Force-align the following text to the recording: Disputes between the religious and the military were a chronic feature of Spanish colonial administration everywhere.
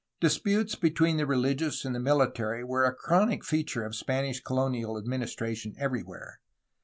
Disputes 0.19 0.73
between 0.73 1.17
the 1.17 1.27
religious 1.27 1.85
and 1.85 1.93
the 1.93 1.99
military 1.99 2.63
were 2.63 2.85
a 2.85 2.91
chronic 2.95 3.45
feature 3.45 3.85
of 3.85 3.95
Spanish 3.95 4.39
colonial 4.39 4.97
administration 4.97 5.75
everywhere. 5.77 6.39